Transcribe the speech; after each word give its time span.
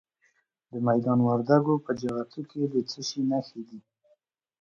د 0.71 0.73
میدان 0.87 1.19
وردګو 1.27 1.73
په 1.85 1.91
جغتو 2.01 2.41
کې 2.49 2.61
د 2.73 2.75
څه 2.89 2.99
شي 3.07 3.21
نښې 3.29 3.61
دي؟ 3.67 3.79